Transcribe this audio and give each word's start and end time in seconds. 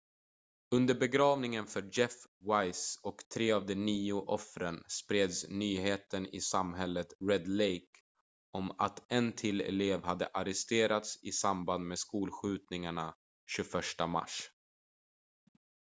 under 0.75 0.93
begravningen 0.95 1.67
för 1.67 1.89
jeff 1.99 2.11
weise 2.39 2.99
och 3.03 3.15
tre 3.33 3.51
av 3.51 3.65
de 3.65 3.75
nio 3.75 4.13
offren 4.13 4.83
spreds 4.87 5.47
nyheten 5.49 6.27
i 6.35 6.41
samhället 6.41 7.07
red 7.19 7.47
lake 7.47 7.85
om 8.51 8.71
att 8.77 9.03
en 9.11 9.31
till 9.33 9.61
elev 9.61 10.03
hade 10.03 10.27
arresterats 10.27 11.23
i 11.23 11.31
samband 11.31 11.85
med 11.87 11.99
skolskjutningarna 11.99 13.15
21 13.55 14.09
mars 14.09 14.41